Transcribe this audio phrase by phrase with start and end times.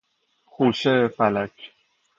[0.51, 1.71] خوشه فلک